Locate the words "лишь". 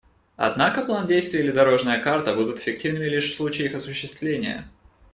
3.05-3.29